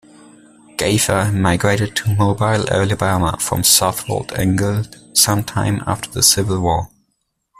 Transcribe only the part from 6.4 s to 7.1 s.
War.